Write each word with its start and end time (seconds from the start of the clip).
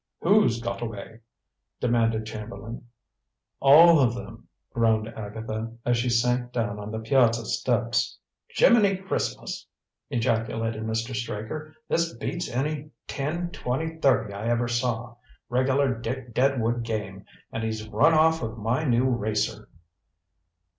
"Who's 0.21 0.59
got 0.59 0.81
away?" 0.81 1.19
demanded 1.79 2.25
Chamberlain. 2.25 2.87
"All 3.59 3.99
of 3.99 4.15
them!" 4.15 4.47
groaned 4.73 5.07
Agatha, 5.09 5.73
as 5.85 5.95
she 5.95 6.09
sank 6.09 6.51
down 6.51 6.79
on 6.79 6.89
the 6.89 6.97
piazza 6.97 7.45
steps. 7.45 8.17
"Jimminy 8.49 8.97
Christmas!" 8.97 9.67
ejaculated 10.09 10.81
Mr. 10.85 11.15
Straker. 11.15 11.75
"This 11.87 12.15
beats 12.15 12.49
any 12.49 12.89
ten 13.05 13.51
twenty 13.51 13.97
thirty 13.99 14.33
I 14.33 14.47
ever 14.47 14.67
saw. 14.67 15.17
Regular 15.49 15.93
Dick 15.93 16.33
Deadwood 16.33 16.81
game! 16.81 17.25
And 17.51 17.63
he's 17.63 17.87
run 17.87 18.15
off 18.15 18.41
with 18.41 18.57
my 18.57 18.83
new 18.83 19.07
racer!" 19.07 19.69